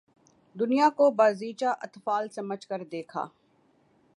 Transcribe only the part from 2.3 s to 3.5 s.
سمجھ کر دیکھا